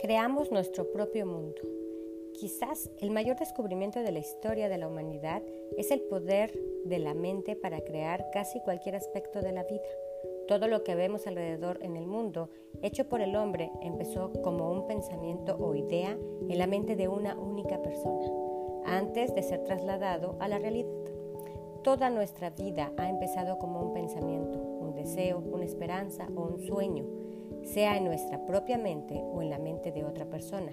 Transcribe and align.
Creamos 0.00 0.50
nuestro 0.50 0.90
propio 0.92 1.26
mundo. 1.26 1.60
Quizás 2.32 2.90
el 3.00 3.10
mayor 3.10 3.36
descubrimiento 3.36 4.00
de 4.00 4.10
la 4.10 4.20
historia 4.20 4.70
de 4.70 4.78
la 4.78 4.88
humanidad 4.88 5.42
es 5.76 5.90
el 5.90 6.00
poder 6.00 6.58
de 6.86 6.98
la 6.98 7.12
mente 7.12 7.54
para 7.54 7.82
crear 7.82 8.30
casi 8.32 8.60
cualquier 8.60 8.96
aspecto 8.96 9.42
de 9.42 9.52
la 9.52 9.64
vida. 9.64 9.82
Todo 10.48 10.68
lo 10.68 10.84
que 10.84 10.94
vemos 10.94 11.26
alrededor 11.26 11.80
en 11.82 11.96
el 11.96 12.06
mundo, 12.06 12.48
hecho 12.80 13.10
por 13.10 13.20
el 13.20 13.36
hombre, 13.36 13.70
empezó 13.82 14.32
como 14.42 14.72
un 14.72 14.86
pensamiento 14.86 15.58
o 15.58 15.74
idea 15.74 16.16
en 16.48 16.58
la 16.58 16.66
mente 16.66 16.96
de 16.96 17.08
una 17.08 17.38
única 17.38 17.82
persona, 17.82 18.26
antes 18.86 19.34
de 19.34 19.42
ser 19.42 19.64
trasladado 19.64 20.38
a 20.40 20.48
la 20.48 20.58
realidad. 20.58 20.88
Toda 21.84 22.08
nuestra 22.08 22.48
vida 22.48 22.90
ha 22.96 23.10
empezado 23.10 23.58
como 23.58 23.82
un 23.82 23.92
pensamiento, 23.92 24.58
un 24.58 24.94
deseo, 24.94 25.40
una 25.40 25.66
esperanza 25.66 26.26
o 26.34 26.40
un 26.40 26.58
sueño 26.58 27.04
sea 27.64 27.96
en 27.96 28.04
nuestra 28.04 28.44
propia 28.46 28.78
mente 28.78 29.20
o 29.32 29.42
en 29.42 29.50
la 29.50 29.58
mente 29.58 29.92
de 29.92 30.04
otra 30.04 30.26
persona. 30.26 30.72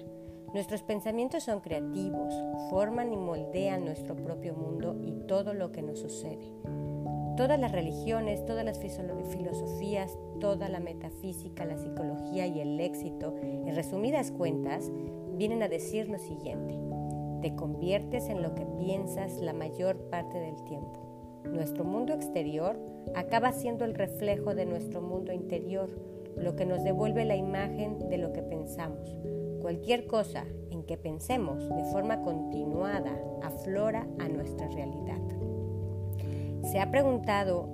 Nuestros 0.54 0.82
pensamientos 0.82 1.44
son 1.44 1.60
creativos, 1.60 2.34
forman 2.70 3.12
y 3.12 3.18
moldean 3.18 3.84
nuestro 3.84 4.16
propio 4.16 4.54
mundo 4.54 4.96
y 5.04 5.12
todo 5.27 5.54
lo 5.54 5.72
que 5.72 5.82
nos 5.82 6.00
sucede. 6.00 6.54
Todas 7.36 7.60
las 7.60 7.72
religiones, 7.72 8.46
todas 8.46 8.66
las 8.66 8.80
filosofías, 8.80 10.18
toda 10.40 10.70
la 10.70 10.80
metafísica, 10.80 11.66
la 11.66 11.77
psicología 11.77 12.48
y 12.48 12.62
el 12.62 12.80
éxito, 12.80 13.35
en 13.41 13.76
resumidas 13.76 14.32
cuentas, 14.32 14.90
vienen 15.35 15.62
a 15.62 15.68
decir 15.68 16.10
lo 16.10 16.18
siguiente. 16.18 16.76
Te 17.41 17.55
conviertes 17.55 18.30
en 18.30 18.41
lo 18.41 18.55
que 18.55 18.66
piensas 18.66 19.38
la 19.38 19.54
mayor 19.54 19.98
parte 20.10 20.40
del 20.40 20.55
tiempo. 20.63 21.41
Nuestro 21.46 21.84
mundo 21.84 22.13
exterior 22.13 22.80
acaba 23.15 23.52
siendo 23.52 23.85
el 23.85 23.93
reflejo 23.93 24.55
de 24.55 24.65
nuestro 24.65 25.02
mundo 25.02 25.32
interior, 25.32 25.90
lo 26.38 26.55
que 26.55 26.66
nos 26.66 26.84
devuelve 26.84 27.26
la 27.26 27.35
imagen 27.35 28.10
de 28.10 28.18
lo 28.18 28.34
que 28.34 28.41
pensamos. 28.41 29.16
Cualquier 29.62 30.07
cosa 30.07 30.46
en 30.71 30.84
que 30.84 30.98
pensemos 30.98 31.68
de 31.68 31.84
forma 31.91 32.21
continuada 32.21 33.20
aflora 33.41 34.07
a 34.20 34.27
nuestra 34.30 34.68
realidad. 34.70 35.21
Se 36.71 36.80
ha 36.80 36.91
preguntado 36.91 37.70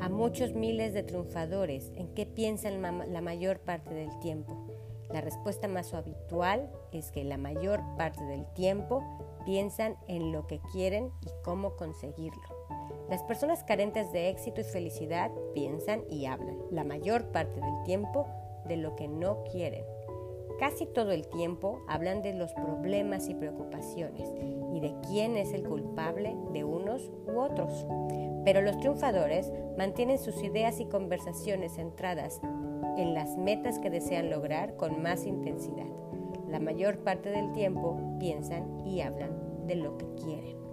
a 0.00 0.08
muchos 0.08 0.54
miles 0.54 0.92
de 0.92 1.02
triunfadores 1.02 1.92
en 1.94 2.08
qué 2.14 2.26
piensan 2.26 2.82
la 2.82 3.20
mayor 3.20 3.60
parte 3.60 3.94
del 3.94 4.10
tiempo. 4.20 4.66
La 5.10 5.20
respuesta 5.20 5.68
más 5.68 5.94
habitual 5.94 6.70
es 6.92 7.10
que 7.10 7.24
la 7.24 7.38
mayor 7.38 7.80
parte 7.96 8.24
del 8.24 8.44
tiempo 8.54 9.02
piensan 9.44 9.96
en 10.08 10.32
lo 10.32 10.46
que 10.46 10.60
quieren 10.72 11.10
y 11.22 11.28
cómo 11.44 11.76
conseguirlo. 11.76 12.53
Las 13.08 13.22
personas 13.22 13.62
carentes 13.64 14.12
de 14.12 14.30
éxito 14.30 14.62
y 14.62 14.64
felicidad 14.64 15.30
piensan 15.54 16.04
y 16.08 16.26
hablan 16.26 16.58
la 16.70 16.84
mayor 16.84 17.26
parte 17.26 17.60
del 17.60 17.82
tiempo 17.84 18.26
de 18.66 18.76
lo 18.76 18.96
que 18.96 19.08
no 19.08 19.44
quieren. 19.44 19.84
Casi 20.58 20.86
todo 20.86 21.10
el 21.10 21.26
tiempo 21.26 21.82
hablan 21.88 22.22
de 22.22 22.32
los 22.32 22.52
problemas 22.54 23.28
y 23.28 23.34
preocupaciones 23.34 24.32
y 24.72 24.80
de 24.80 24.94
quién 25.08 25.36
es 25.36 25.52
el 25.52 25.64
culpable 25.64 26.34
de 26.52 26.64
unos 26.64 27.10
u 27.26 27.40
otros. 27.40 27.86
Pero 28.44 28.62
los 28.62 28.78
triunfadores 28.78 29.52
mantienen 29.76 30.18
sus 30.18 30.42
ideas 30.42 30.80
y 30.80 30.86
conversaciones 30.86 31.74
centradas 31.74 32.40
en 32.96 33.14
las 33.14 33.36
metas 33.36 33.78
que 33.78 33.90
desean 33.90 34.30
lograr 34.30 34.76
con 34.76 35.02
más 35.02 35.26
intensidad. 35.26 35.88
La 36.48 36.60
mayor 36.60 36.98
parte 36.98 37.30
del 37.30 37.52
tiempo 37.52 37.98
piensan 38.18 38.86
y 38.86 39.00
hablan 39.00 39.66
de 39.66 39.74
lo 39.74 39.98
que 39.98 40.06
quieren. 40.14 40.63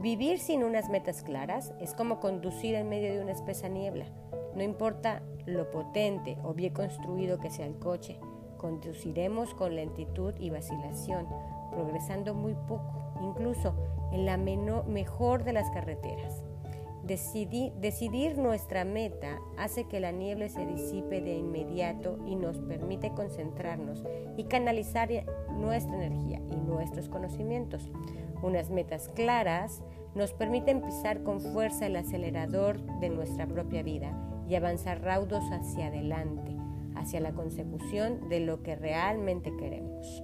Vivir 0.00 0.38
sin 0.38 0.62
unas 0.62 0.88
metas 0.88 1.22
claras 1.22 1.72
es 1.80 1.92
como 1.92 2.20
conducir 2.20 2.76
en 2.76 2.88
medio 2.88 3.12
de 3.12 3.20
una 3.20 3.32
espesa 3.32 3.68
niebla. 3.68 4.04
No 4.54 4.62
importa 4.62 5.22
lo 5.44 5.72
potente 5.72 6.38
o 6.44 6.54
bien 6.54 6.72
construido 6.72 7.40
que 7.40 7.50
sea 7.50 7.66
el 7.66 7.80
coche, 7.80 8.20
conduciremos 8.58 9.54
con 9.54 9.74
lentitud 9.74 10.34
y 10.38 10.50
vacilación, 10.50 11.26
progresando 11.72 12.32
muy 12.32 12.54
poco, 12.54 13.12
incluso 13.20 13.74
en 14.12 14.24
la 14.24 14.36
mejor 14.36 15.42
de 15.42 15.52
las 15.52 15.68
carreteras. 15.70 16.44
Decidir 17.08 18.38
nuestra 18.38 18.84
meta 18.84 19.40
hace 19.56 19.84
que 19.84 19.98
la 19.98 20.12
niebla 20.12 20.48
se 20.48 20.66
disipe 20.66 21.20
de 21.20 21.36
inmediato 21.36 22.18
y 22.26 22.36
nos 22.36 22.58
permite 22.60 23.12
concentrarnos 23.14 24.04
y 24.36 24.44
canalizar 24.44 25.08
nuestra 25.56 25.96
energía 25.96 26.40
y 26.50 26.56
nuestros 26.56 27.08
conocimientos. 27.08 27.90
Unas 28.42 28.70
metas 28.70 29.08
claras 29.08 29.82
nos 30.14 30.32
permiten 30.32 30.82
pisar 30.82 31.22
con 31.22 31.40
fuerza 31.40 31.86
el 31.86 31.96
acelerador 31.96 32.78
de 33.00 33.08
nuestra 33.08 33.46
propia 33.46 33.82
vida 33.82 34.12
y 34.48 34.54
avanzar 34.54 35.02
raudos 35.02 35.44
hacia 35.50 35.86
adelante, 35.86 36.56
hacia 36.94 37.20
la 37.20 37.32
consecución 37.32 38.28
de 38.28 38.40
lo 38.40 38.62
que 38.62 38.76
realmente 38.76 39.50
queremos. 39.56 40.22